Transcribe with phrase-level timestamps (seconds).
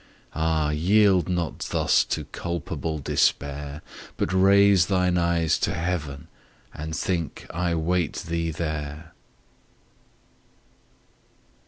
[0.33, 0.71] Ah!
[0.71, 3.83] yield not thus to culpable despair,
[4.17, 6.27] But raise thine eyes to Heaven
[6.73, 9.13] and think I wait thee there.'